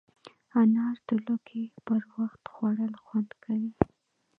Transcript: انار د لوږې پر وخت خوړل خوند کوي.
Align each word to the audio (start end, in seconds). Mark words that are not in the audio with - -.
انار 0.59 0.95
د 1.07 1.09
لوږې 1.25 1.65
پر 1.85 2.01
وخت 2.13 2.43
خوړل 2.53 2.93
خوند 3.03 3.29
کوي. 3.43 3.71